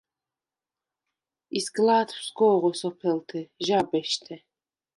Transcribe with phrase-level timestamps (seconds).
[1.59, 4.35] ისგლა̄თვ სგო̄ღვე სოფელთე, ჟა̄ბეშთე.